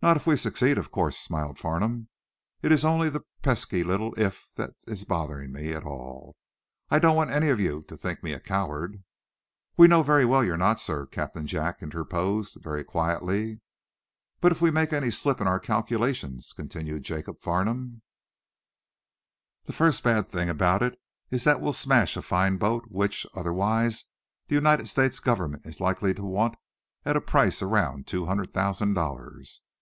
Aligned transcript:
"Not 0.00 0.16
if 0.16 0.28
we 0.28 0.36
succeed, 0.36 0.78
of 0.78 0.92
course," 0.92 1.18
smiled 1.18 1.58
Farnum. 1.58 2.08
"It's 2.62 2.84
only 2.84 3.10
the 3.10 3.24
pesky 3.42 3.82
little 3.82 4.14
'if' 4.16 4.46
that's 4.54 5.02
bothering 5.02 5.50
me 5.50 5.72
at 5.72 5.82
all. 5.82 6.36
I 6.88 7.00
don't 7.00 7.16
want 7.16 7.32
any 7.32 7.48
of 7.48 7.58
you 7.58 7.82
to 7.88 7.96
think 7.96 8.22
me 8.22 8.32
a 8.32 8.38
coward" 8.38 9.02
"We 9.76 9.88
know, 9.88 10.04
very 10.04 10.24
well, 10.24 10.44
you're 10.44 10.56
not, 10.56 10.78
sir," 10.78 11.04
Captain 11.06 11.48
Jack 11.48 11.82
interposed, 11.82 12.58
very 12.62 12.84
quietly. 12.84 13.60
"But 14.40 14.52
if 14.52 14.60
we 14.62 14.70
make 14.70 14.92
any 14.92 15.10
slip 15.10 15.40
in 15.40 15.48
our 15.48 15.58
calculations," 15.58 16.52
continued 16.52 17.02
Jacob 17.02 17.40
Farnum, 17.40 18.02
"the 19.64 19.72
first 19.72 20.04
bad 20.04 20.28
thing 20.28 20.48
about 20.48 20.80
it 20.80 20.96
is 21.32 21.42
that 21.42 21.60
we'll 21.60 21.72
smash 21.72 22.16
a 22.16 22.22
fine 22.22 22.56
boat 22.56 22.84
which, 22.86 23.26
otherwise, 23.34 24.04
the 24.46 24.54
United 24.54 24.86
States 24.86 25.18
Government 25.18 25.66
is 25.66 25.80
likely 25.80 26.14
to 26.14 26.22
want 26.24 26.54
at 27.04 27.16
a 27.16 27.20
price 27.20 27.60
around 27.62 28.06
two 28.06 28.26
hundred 28.26 28.52
thousand 28.52 28.94
dollars. 28.94 29.60